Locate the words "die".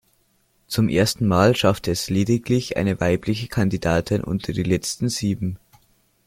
4.51-4.63